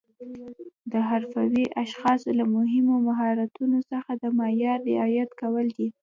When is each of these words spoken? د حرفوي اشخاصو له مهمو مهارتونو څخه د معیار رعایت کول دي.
د 0.91 0.93
حرفوي 1.09 1.65
اشخاصو 1.83 2.29
له 2.39 2.45
مهمو 2.55 2.95
مهارتونو 3.07 3.77
څخه 3.91 4.11
د 4.21 4.23
معیار 4.37 4.79
رعایت 4.89 5.29
کول 5.41 5.67
دي. 5.77 5.87